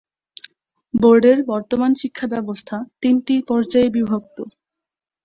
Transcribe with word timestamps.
বোর্ডের 0.93 1.39
বর্তমান 1.47 1.91
শিক্ষা 2.01 2.27
ব্যবস্থা 2.33 2.77
তিনটি 3.01 3.35
পর্যায়ে 3.49 3.89
বিভক্ত। 3.95 4.37